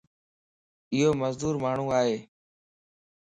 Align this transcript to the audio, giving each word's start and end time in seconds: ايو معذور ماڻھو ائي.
ايو 0.93 1.09
معذور 1.19 1.55
ماڻھو 1.63 1.87
ائي. 1.99 2.15